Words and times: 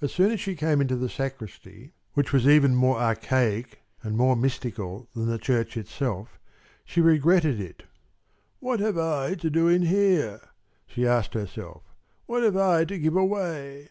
As 0.00 0.12
soon 0.12 0.30
as 0.30 0.40
she 0.40 0.54
came 0.56 0.80
into 0.80 0.96
the 0.96 1.10
sacristy, 1.10 1.92
which 2.14 2.32
was 2.32 2.48
even 2.48 2.74
more 2.74 2.96
archaic 2.98 3.80
and 4.02 4.16
more 4.16 4.34
mystical 4.34 5.10
than 5.14 5.26
the 5.26 5.36
church 5.36 5.76
itself, 5.76 6.38
she 6.86 7.02
regretted 7.02 7.60
it. 7.60 7.82
"What 8.60 8.80
have 8.80 8.96
I 8.96 9.34
to 9.34 9.50
do 9.50 9.68
in 9.68 9.82
here?" 9.82 10.40
she 10.86 11.06
asked 11.06 11.34
herself. 11.34 11.82
"What 12.24 12.44
have 12.44 12.56
I 12.56 12.86
to 12.86 12.98
give 12.98 13.14
away? 13.14 13.90